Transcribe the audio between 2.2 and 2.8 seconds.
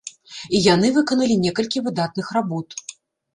работ.